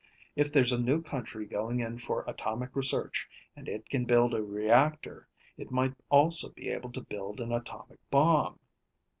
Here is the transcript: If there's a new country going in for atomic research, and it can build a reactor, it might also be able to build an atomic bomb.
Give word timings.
If 0.35 0.51
there's 0.51 0.71
a 0.73 0.79
new 0.81 1.03
country 1.03 1.45
going 1.45 1.79
in 1.79 1.99
for 1.99 2.23
atomic 2.27 2.75
research, 2.75 3.29
and 3.55 3.69
it 3.69 3.87
can 3.87 4.05
build 4.05 4.33
a 4.33 4.41
reactor, 4.41 5.27
it 5.57 5.69
might 5.69 5.93
also 6.09 6.49
be 6.49 6.69
able 6.69 6.91
to 6.93 7.01
build 7.01 7.39
an 7.39 7.51
atomic 7.51 7.99
bomb. 8.09 8.57